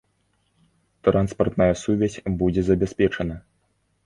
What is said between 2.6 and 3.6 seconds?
забяспечана.